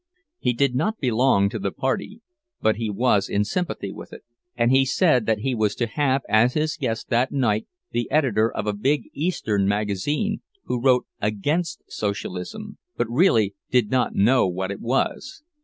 [0.39, 2.21] He did not belong to the party,
[2.59, 4.23] but he was in sympathy with it;
[4.57, 8.51] and he said that he was to have as his guest that night the editor
[8.51, 14.71] of a big Eastern magazine, who wrote against Socialism, but really did not know what
[14.71, 15.43] it was.